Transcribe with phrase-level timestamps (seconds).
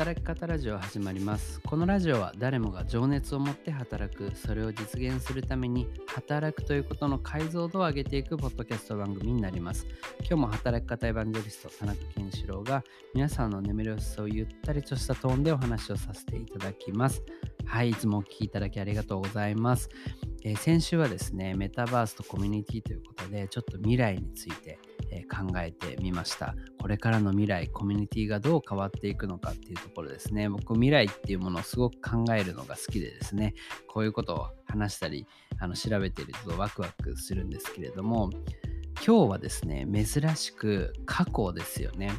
[0.00, 1.60] 働き方ラジオ始まります。
[1.60, 4.32] このラジオは誰もが情熱を持って働く。
[4.34, 9.86] それを実現するために働くということの解像度を上げていくポッドキャスト番組になります。
[10.20, 12.82] 今日も働き方エヴァンジェリスト田中健志郎が
[13.12, 17.22] 皆さんの眠る様子をゆったりとしたトーンでお話をさせていただきます。
[17.70, 19.88] はいいつもお聴きいただきありがとうございます
[20.42, 24.78] えー、先週はですね、メタバースとコミュニティということで、ちょっと未来について、
[25.10, 26.54] え、考えてみました。
[26.80, 30.48] これからの未来、コミュニティがどう変わっていくのかっていうところですね。
[30.48, 33.54] 僕、未来っていうものをすごく考えるのが好きでですね、
[33.86, 35.26] こういうことを話したり、
[35.58, 38.30] あの調べてるとワクワクするんですけれども、
[39.06, 42.10] 今日はですね、珍しく過去ですよね。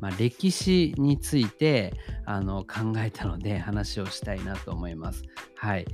[0.00, 1.92] まあ、歴史について
[2.26, 5.22] あの考えたので話をしたいなと思います。
[5.56, 5.86] はい、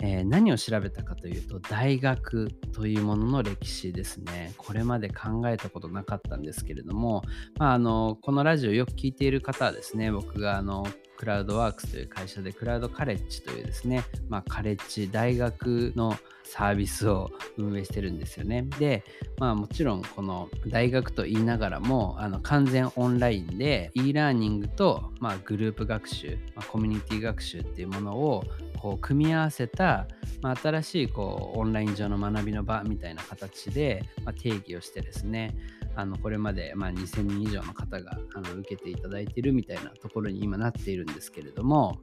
[0.00, 4.52] えー、何を調べたかというと大学というものの歴史ですね。
[4.56, 7.22] これまで考えたことなかったんですけれども、
[7.58, 10.86] まあ、あのこのラジオよく聞いている方はですね僕があの
[11.16, 18.66] クラウドワークスという会社でクラウドカレッジというですね、まあ、カレッジ大学のサービスを運営してるんですよね。
[18.78, 19.02] で、
[19.38, 28.44] まあもちろんこの大学と言いながらもあの完全オンラインで e ラーニングと、まあ、グループ学習、まあ、コミュニティ学習っていうものを
[28.78, 30.06] こう組み合わせた、
[30.42, 35.56] まあ、新しいこうオンライン上の学びの場みたいな形で、まあ、定義をしてですね
[35.96, 42.00] あのこれまでま2000人以上の方があの受けていただいているみたいなところに今なっているんですけれども、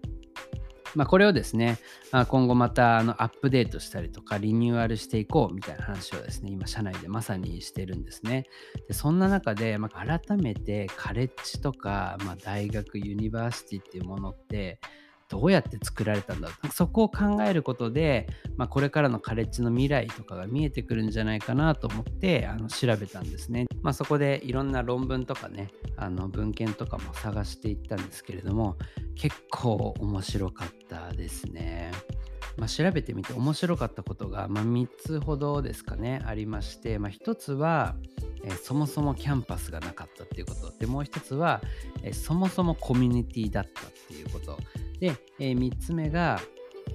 [0.95, 1.79] まあ、これをですね、
[2.11, 8.45] まあ、今後またあのアップデートしたりとかリニューアルしていこうみたいな話をですね、今社内でまさにしてるんですね。
[8.87, 14.79] でそんな中で、まあ、改めてカレッジとか、まあ、大学、ユニバーシティっていうものって、
[15.31, 28.77] どうやって作られたんだろうそこを考えることで、まあ、これからのカレッジの未来とかが見えてくるんじゃないかなと思ってあの調べたんですね、まあ、そこでいろんな論文とかねあの文献とかも探していったんですけれども
[29.15, 31.91] 結構面白かったですね。
[32.57, 37.95] まあ、調べてみて面白かったことが、まあ、3つほどですかねありまして、まあ、1つは、
[38.43, 41.61] えー、そもそもキャンパスがなかったっていうことでもう1つは、
[42.03, 44.57] えー、そもそもコミュニティだったっていうこと
[44.99, 46.39] で、えー、3つ目が、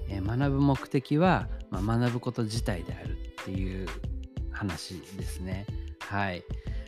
[0.09, 3.87] え、学ぶ目的は、まあ、学ぶこと自体であるっていう
[4.51, 5.65] 話ですね。
[5.99, 6.43] はい。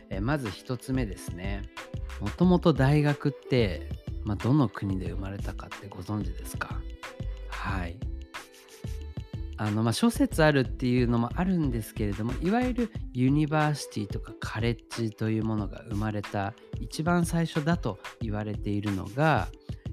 [0.08, 1.62] え、まず1つ目ですね。
[2.20, 3.88] もともと大学って、
[4.24, 6.80] まあ、どの国で生まれたかってご存知ですか？
[7.48, 7.98] はい。
[9.62, 19.48] あのまあ、諸説あるっていうのもあるんですけれどもいわゆるユニバーシティとかカレッジというものが生まれた一番最初だと言われているのが、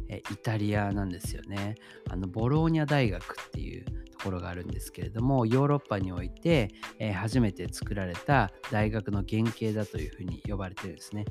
[0.09, 1.75] イタリアなんですよね。
[2.09, 11.25] あのボローニャ大学っていうところがあるんですけれどもヨーロッパにおいて、え初めて作られた大学の原型だというふうに呼ばれてるんですね。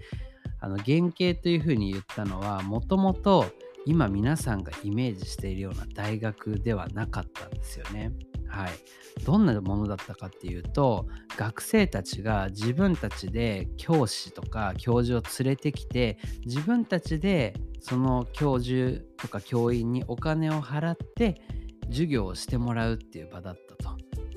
[0.60, 3.46] あの原型というふうに言ったのはもともと
[3.86, 8.12] 今皆さんがイメージしているような大学ではなかったんですよね。
[8.48, 8.70] はい、
[9.24, 21.40] どんなものだったかっていうと学生たちが自分たちで教師とか教授を連れてきて自分たちでその教授とか教員にお金を払って
[21.88, 23.96] 授業をしてもらうっていう場だったと。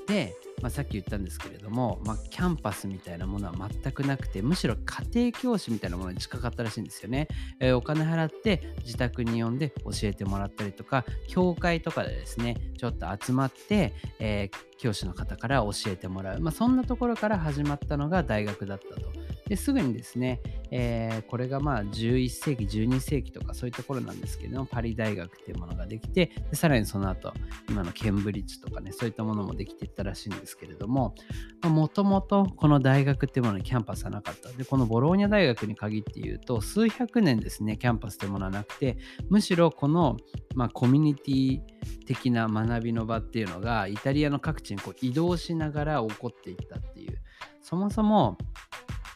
[0.10, 7.28] で、まあ、さっき言ったんですけれども、まあ、キャンパスみたいなものは全くなくてむしろ家庭教師みたいなものに近かったらしいんですよね。
[7.60, 19.19] えー、お金払って自宅に呼んで教えてもらったりとか教会とかでですねちょっと集まって、えー、教師の方から教えてもらう、まあ、そんなところから始まったのが大学だったと。
[19.50, 27.34] ですぐにですね、えー、これがまあ11世紀、12世紀とかそういうところなんですけども、パリ大学っていうものができて、でさらにその後、
[27.68, 31.16] 今のケンブリッジとかね、そういったものもできていったらしいんですけれども、
[31.64, 34.50] もともとこの大学っていうものにキャンパスはなかった。
[34.50, 39.00] で、このボローニャ大学に限って言うと、数百年ですね、キャンパスというものはなくて、
[39.30, 40.18] むしろこの、
[40.54, 41.60] まあ、コミュニティ
[42.06, 47.20] 的な学びの場っていうのが、イタリアの各地にこう移動しながら起こっていったっていう、
[47.62, 48.38] そもそも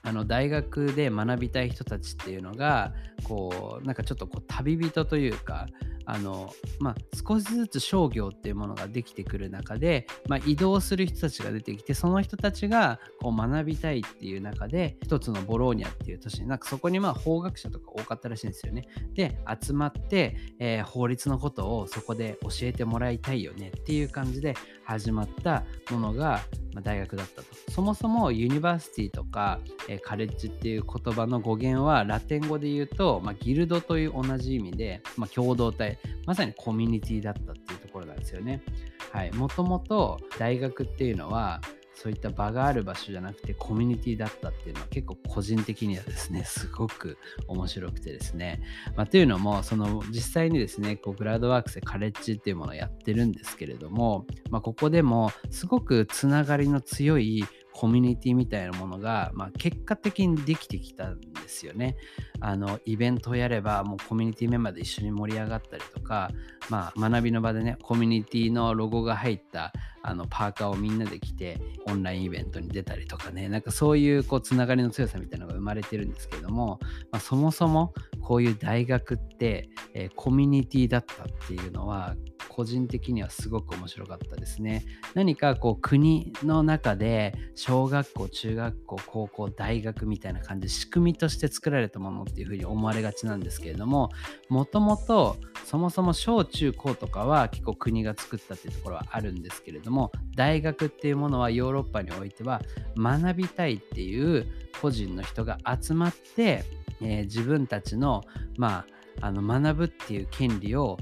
[0.04, 2.94] あの大学で学びたい人たちっていうのが
[3.24, 5.68] こうなんかちょっとこう旅人というか
[6.06, 18.88] あの、まあ、少しずつ商業っていうものができてくる中で、まあ、移動する人たちが出てきてその人たちがこう学びたいっていう中で一つのボローニャっていう都市になんかそこにまあ法学者とか多かったらしいんですよね。
[19.14, 26.42] で集まって、えー、法律のことをそこで教えてもらいたいよねっていう感じで始まったものが、
[26.82, 27.48] 大学だったと。
[27.72, 38.64] そもそもユニバーシティとか、え、カレッジっていう言葉の語源はラテン語で言うと、まあ、ギルドという同じ意味で、まあ、共同体まさにコミュニティだったっていうところなんですよね。
[39.12, 41.62] はい、もともと大学っていうのは
[41.96, 47.18] そういった場がある場所じゃなくてコミュニティだったっていうのは結構個人的にはですね すごく
[47.48, 48.62] 面白くてですね、
[48.96, 61.98] まあ、というのもその実際にですねこうグラウドワークスでカレッジっていうものをやってるんですけれども、まあ、ここでもすごくつながりの強いコミュニティみたいなものが、まあ、結果的にできてきたんですよね。
[62.40, 66.30] あのイベントをやればもうコミュニティメンバーで一緒に盛り上がったりとか、
[66.70, 76.80] まあ、学びの場でねコミュニティのロゴが入ったあのパーカーをみんなで着てオンラインイベントに出たりとかねなんかそういうこうつながりの強さみたいなのが生まれてるんですけれども、
[77.12, 82.16] まあ、そもそもこういう大学って、えー、コミュニティだったっていうのは
[82.50, 84.86] 個人的にはすごく面白かったですね。
[85.14, 94.12] 何かこう国の中で小学校、中学校、高校、大学みたいな感じで仕組みとして作られたものっていうふうに思われがちなんですけれども、
[94.50, 102.62] もともとそもそも小中高とかは結構国が作ったっていうところはあるんですけれども、大学っていうものはヨーロッパにおいては
[102.96, 104.48] 学びたいっていう
[104.82, 106.64] 個人の人が集まって、
[107.02, 108.24] えー、自分たちの,、
[108.58, 108.86] ま
[109.22, 110.98] あ、あの学ぶっていう権利を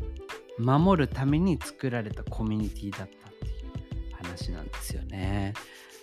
[0.57, 5.53] 守るために作られたコミュニティだったっていう話なんですよね。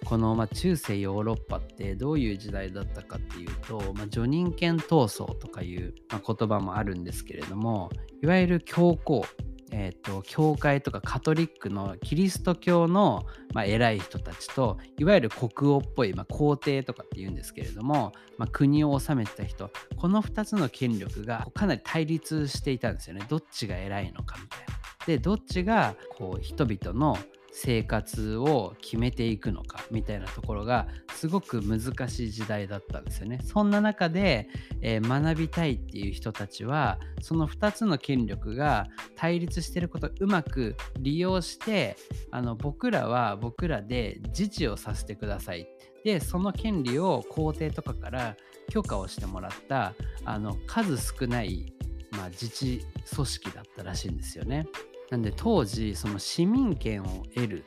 [0.04, 7.90] この、まあ、中世ヨーロッパってどういう時代だったかっていうと、まあ、叙任権闘争とかいう、まあ、言葉もあるんですけれども
[8.22, 9.24] いわゆる教皇
[9.70, 24.78] えーと、教会とかカトリックのキリスト教の、まあ、偉い人たちといわゆる国王っぽい、まあ、皇帝とかっていうんですけれども、まあ、国を治めてた人この2つの権力がかなり対立していたんですよねどっちが偉いのかみたいな。
[25.06, 27.16] でどっちがこう人々の
[27.60, 33.40] 生活を決めていくのかみたいなところがすごく難しい時代だったんですよね。
[33.42, 34.48] そんな中で、
[34.80, 41.96] えー、学びたいっていう人たちはその2つの権力が対立してることをうまく利用して
[42.30, 45.66] あの僕らは僕らで自治をさせてください。
[46.04, 48.36] でその権利を皇帝とかから
[48.70, 49.94] 許可をしてもらった
[50.24, 51.72] あの数少ない、
[52.12, 54.68] まあ、自治組織だったらしいんですよね。
[55.10, 57.64] なんで当時その市民権を得る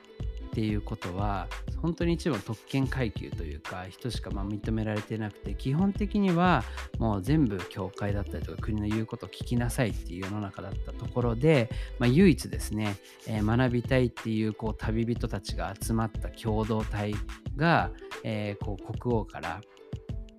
[0.52, 1.48] っていうことは
[1.82, 6.64] 本当に一部の特権階級というか人しかま認められてなくて基本的には
[7.00, 12.98] もう全部教会だったりとか国の言うことを聞きなさいっていう世の中だったところで、まあ、唯一ですね、
[13.28, 17.16] えー、学びたいっていうこう旅人たちが集まった共同体
[17.56, 17.92] が、
[18.24, 19.62] えー、こう国王から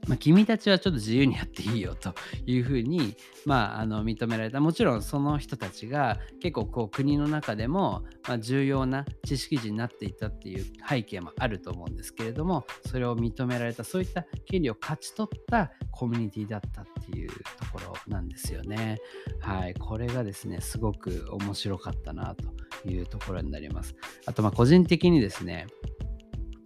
[0.08, 2.14] まあ、君たちはちょっと自由にやっていいよと
[2.44, 17.34] いうふうに、まあ、あの認められたもちろんその人たちが結構こう国の中でも、ま、重要な知識人になっていたっていう背景もあると思うんですけれどもそれを認められたそういった権利を勝ち取ったコミュニティだったっていうと
[17.72, 18.99] ころなんですよね。
[19.40, 23.94] はい、これがですねすごく面白かったなというところになります。
[24.26, 25.66] あとま個人的にですね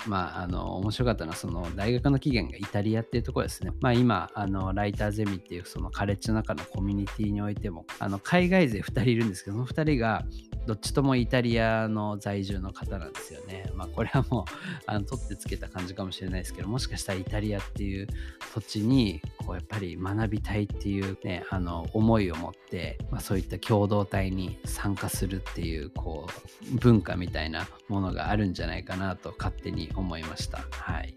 [0.06, 3.73] まあ、あの面白かったのはその大学の起源がイタリアっていうところですね。
[3.81, 10.25] まあ、今あのライターゼミっていうそのカレッジの中のコミュニティにおいてもあの海外勢2人いるんですけどその2人が
[10.67, 13.71] どっちともイタリアの在住の方なんですよね。
[13.75, 14.45] まあ、これはもう
[14.87, 18.09] あの取ってつけた感じかもしれないですけどもしかしたらイタリアっていう
[18.55, 26.29] 土地にこうやっぱり学びたいっていうねあの思いを持って、まあ、そういった共同体に参加するっていうこ
[26.73, 30.59] う文化みたいなものがあるんじゃないかなと勝手に思いました。
[30.71, 31.17] はい。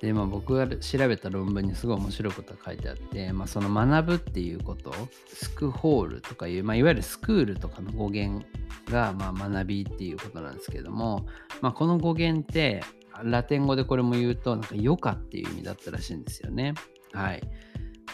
[0.00, 4.92] で、まあ、僕が調べた論文にすごい面白いことが書いてあって、まあ、その学ぶっていうこと
[5.26, 8.46] スクホールとかいう、まあ、いわゆるスクールとかの語源
[8.90, 11.26] が、まあ、学びっていうことなんですけども、
[11.60, 12.82] まあ、この語源って
[13.24, 16.74] ラテン語でこれも言うとなんか余暇っていう意味だったらしいんですよね。
[17.12, 17.42] はい。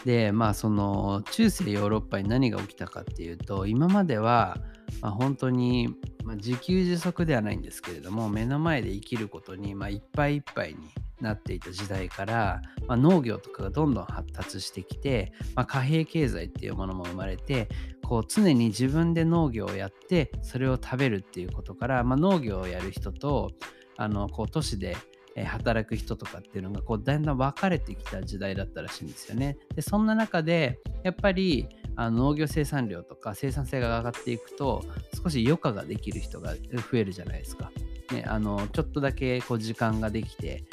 [0.05, 4.57] でまあその中世ヨーロッパに何が起きたかっていうと今までは、
[5.01, 5.89] まあ、本当に、
[6.23, 10.77] まあ、自給自足ではないんですけれども目の前で生きることに、まあ、いっぱいいっぱいに
[11.21, 17.67] なっていた時代から、まあ、農業とかがどんどん発達してきて、まあ、貨幣経済っていうものも生まれて
[18.03, 23.51] こう常に自分で農業をやってそれを食べるっていうことから、まあ、農業をやる人と
[23.97, 24.95] あのこう都市で
[25.43, 29.57] 働く人とかっていうのがこうだんだん分かれてきた時代だったらしいんですよね。
[29.75, 37.71] でそんな中でやっぱりあの農業生産量とか生産性が上がっていくと少し余暇ができる人が増えるじゃないですか。
[38.11, 40.63] ね、あのちょっとだけこう時間ができて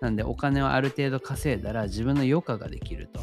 [0.00, 3.20] なんでお金をある程度稼いだら自分の余暇ができると。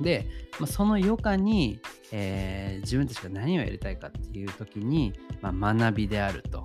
[0.00, 0.26] で、
[0.66, 1.80] その余暇に、
[2.10, 6.64] えー、自分たちが何をやりたいかっていう時に、まあ、学びであると。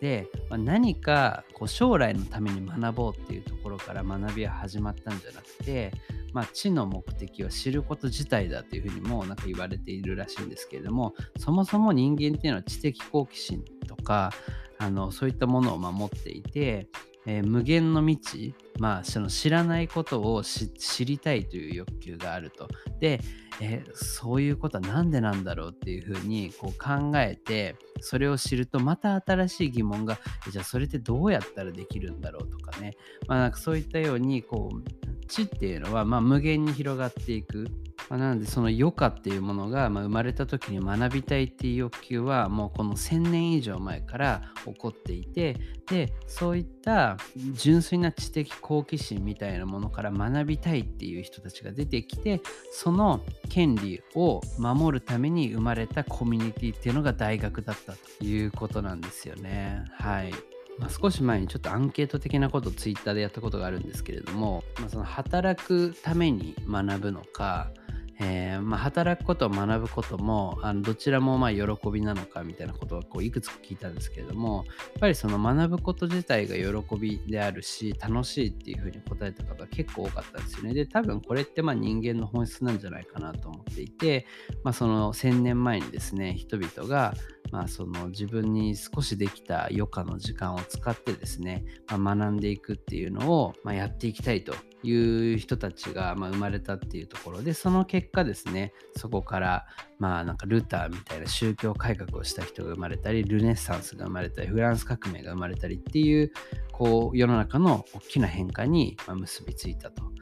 [0.00, 5.92] で、まあ、何かこう将来のために学ぼうっていうところから学びは始まったんじゃなくて、
[6.32, 14.32] まあ、知の目的を知ること自体だというふうにもなんか言われているらしいんですけれどもそもそも人間っていうのは知的好奇心とか
[14.78, 16.88] あのそういったものを守っていて
[17.26, 22.68] えー、無限の未知、まあ、その知らないことを知りたいという欲求があると。
[23.00, 23.20] で、
[23.60, 30.18] え、そういうことは何でなんだろうっていうふうにこう考えてそれを知るとまた新しい疑問が
[30.50, 32.92] じゃあそれってどうやったらできるんだろうとかね、
[33.28, 37.66] まあ、なんかそういったようにこう知っていうのはま無限に広がっていく。
[38.08, 45.56] まあ、なのでその余暇っていうものが、ま生まれた時に学びたいっていう欲求はもうこの1000年以上前から起こっていて
[45.88, 47.16] でそういった
[47.52, 59.84] 純粋な知的好奇心みたいなものから学びたいっていう人たちが出てきてその権利を守るために生まれたコミュニティっていうのが大学だったということなんですよね。
[59.92, 60.32] はい
[60.78, 67.70] まあ、少し前にちょっとアンケート的なことをツイッターでやったことがあるんですけれども、まあ、その働くために学ぶのか
[68.18, 80.74] えー、まあ、働くことを学ぶこともあのどちらもま喜びなのかみたいなことはこういくつか聞いたんですけれどもやっぱりその学ぶこと自体が喜びであるし楽しいっていうふうに答えた方が結構多かったんですよね。
[80.74, 84.26] で多分これってま人間の本質なんじゃないかなと思っていて、
[84.64, 87.14] まあ、その1000年前にですね人々が
[87.50, 99.66] まあ、その自分に少しできた余暇の時間を使ってですね、まあ、学んでいくっていうのを、ま、やっていきたいという人たちが、ま、生まれたっていうところでその結果ですねそこから
[99.98, 106.32] まあなんかルターみたいな宗教改革をした人が生まれたりルネッサンスが生まれたりフランス革命が生まれたりっていう
[106.72, 110.15] こう世の中の大きな変化に結びついたと。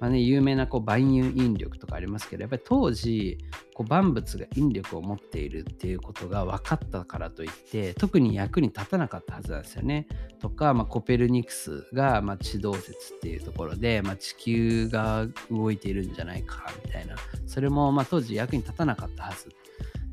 [0.00, 3.38] まあね、有名なこう万有引力とかありますけどやっぱり当時
[3.74, 10.06] こう万物が引力を持っているっていうことが分かったからといって特に役に立たなかったはずなんですよね。
[10.40, 19.48] とか、まあ、コペルニクスが、まあ、地動説っていうところで、まあ、地球が動いているんじゃないかみたいなそれもまあ当時役に立たなかったはず。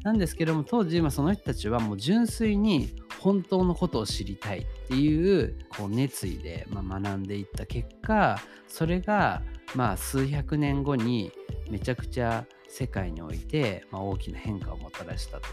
[0.03, 9.43] なんですけども当時、まあ、その人たちはもう純粋に本当のことを知りたいっていうこう熱意で、まあ、学んでいった結果それが
[9.75, 11.31] まあ数百年後に
[11.69, 15.47] めちゃくちゃ世界において、まあ、大きな変化をもたらしたと。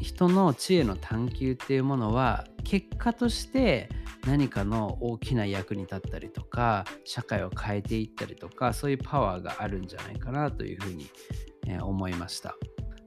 [0.00, 3.88] 人の知恵の探求っていうものは結果として
[4.26, 11.06] 何かの大きな役に立ったりとか社会を変えていったりとかそういうパワーがあるんじゃないかなというふうに、
[11.80, 12.56] 思いました。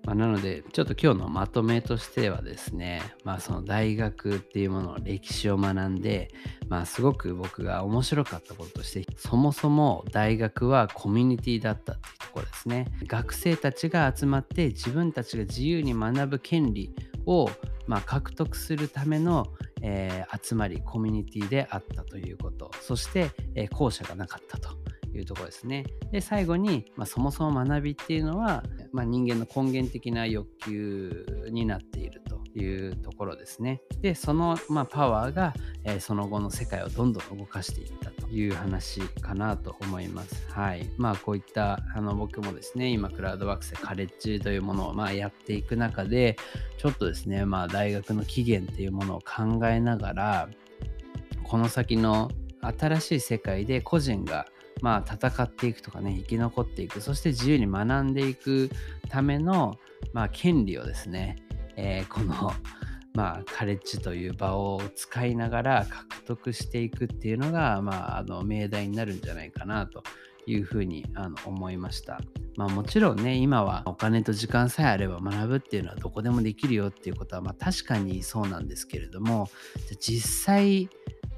[0.07, 6.31] まあ、なので、ちょっと今日のまとめとしてはですね、まあその大学っていうものの歴史を学んで、
[6.69, 12.87] まあすごく僕が面白かったこととして、そもそも大学はコミュニティだったっていうところですね。
[13.05, 16.95] 学生たちが集まって自分たちが自由に学ぶ権利
[17.25, 17.49] を
[17.85, 19.47] まあ獲得するための
[19.81, 24.69] えー、集まりコミュニティであったということそして、えー、校舎がなかったと
[25.19, 25.85] いうところですね。
[26.11, 33.81] で、最後に、まあ、そもそも学びっていうのは、まあ、人間の根源的な欲求になっているというところですね。
[34.01, 40.47] で、その、まあ、パワーが、えー、その後の世界をどんどん動かしていったという話かなと思います。
[40.51, 40.89] はい。
[40.97, 46.37] まあ、こういったあの僕もですね、今、クラウドワークスでカレッジというものをまあやっていく中で、
[46.77, 50.49] ちょっとですね、まあ、大学の起源っていうものを考えながら、
[51.43, 52.29] この先の
[52.61, 54.47] 新しい世界で個人が
[54.81, 58.69] まあ、戦っていくとかね、生き残っていく、そして自由に学んでいく
[59.09, 59.75] ための、
[60.13, 61.37] まあ、権利をですね、
[61.75, 62.51] えー、この、
[63.13, 70.03] まあ、カレッジという場を使いながら獲得していくっていうのが、まあ、あの命題になるんじゃないかなと
[70.45, 72.21] いうふうにあの思いました。
[72.55, 79.47] まあもちろんね、今はお金と時間さえあれば学ぶっていうのはどこでもできるよっていうことは、まあ確かにそうなんですけれども、
[79.99, 80.89] 実際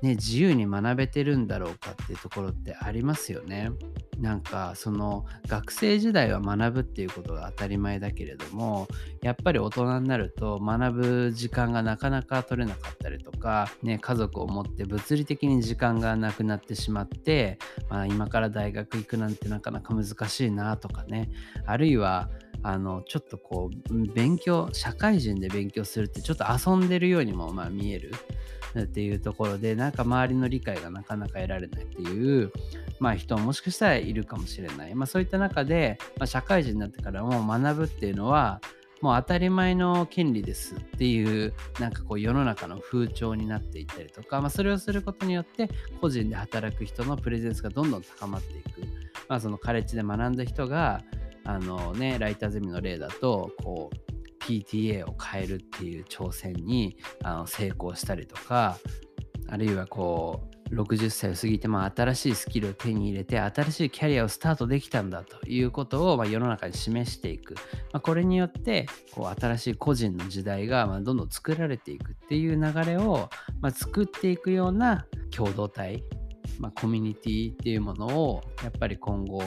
[0.02, 3.72] ね、自由に学べてるんだろうかっていうところってありますよね。
[4.20, 8.88] なんかその学生時代は学ぶっていうことが当たり前だけれども
[9.22, 21.30] やっぱり大人になると学ぶ時間がなかなか取れなかったりとか、ね、家族を持って物理的に時間がなくなってしまって、まあ、今から大学行くなんてなかなか難しいなとかね
[21.66, 22.30] あるいは
[22.64, 28.12] あのちょっとこう勉強社会人で勉強するってちょっと遊んでるようにもまあ見える。
[28.78, 32.52] っていうところでなんか周りの理解がなかなか得られないっていう、
[33.00, 38.62] まあ、人もしかしたらいるかもしれない、まあ、そういった中で、まあ、社会人になってからも学ぶっていうのは
[39.02, 40.76] もう当たり前の権利です。
[40.76, 45.70] っていうなんかこう世の中の風潮になっていったりとか、まあ、それをすることによって
[46.02, 48.82] 個人で働く人のプレゼンスがどんどん高まっていく、
[49.30, 51.02] まあ、そのカレッジで学んだ人が
[51.50, 58.78] あのねライターゼミの例だとこう PTA を変えるっていう挑戦にあの成功したりとか
[59.48, 67.56] あるいはこう60歳を過ぎても新しいスキルを手に入れて新しいキャリアをスタートできたんだということを、ま、世の中に示していく、
[67.92, 76.04] まあ、これによってこう新しい個人の時代が、ま、どんどん作られていくっていう流れを、ま、作っていくような共同体、
[76.60, 79.42] まあ、コミュニティっていうものをやっぱり今後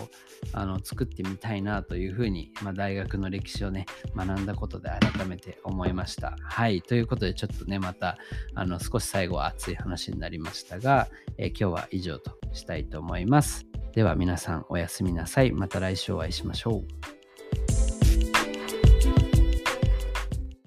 [0.53, 6.37] あの作ってみたいなというふうに、まあ、大学の歴史をね学んだことで改めて思いました。
[6.43, 8.17] はいということでちょっとねまた
[8.55, 13.67] あの少し最後は熱い話になりましたが、えー、今日は以上としたいと思います。
[13.93, 15.53] では皆さんおやすみなさい。
[15.53, 17.22] また来週お会いしましょう。